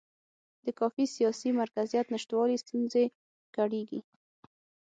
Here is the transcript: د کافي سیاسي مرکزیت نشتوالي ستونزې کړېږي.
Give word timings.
د 0.65 0.67
کافي 0.79 1.05
سیاسي 1.15 1.49
مرکزیت 1.61 2.05
نشتوالي 2.13 2.57
ستونزې 2.63 3.03
کړېږي. 3.55 4.01